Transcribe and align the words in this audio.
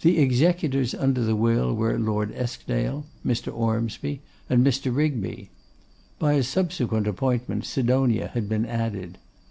The 0.00 0.18
executors 0.18 0.94
under 0.94 1.20
the 1.22 1.36
will 1.36 1.74
were 1.74 1.98
Lord 1.98 2.32
Eskdale, 2.34 3.04
Mr. 3.22 3.52
Ormsby, 3.52 4.22
and 4.48 4.66
Mr. 4.66 4.96
Rigby. 4.96 5.50
By 6.18 6.32
a 6.32 6.42
subsequent 6.42 7.06
appointment 7.06 7.66
Sidonia 7.66 8.28
had 8.28 8.48
been 8.48 8.64
added. 8.64 9.18